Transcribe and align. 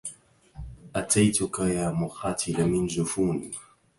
أتيتك 0.95 1.59
يا 1.59 1.91
مقاتل 1.91 2.69
من 2.69 2.87
جفون 2.87 3.51